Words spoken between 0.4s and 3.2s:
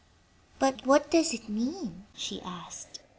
But what does it mean?" she asked.